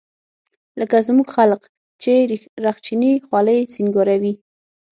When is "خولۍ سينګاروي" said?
3.25-4.33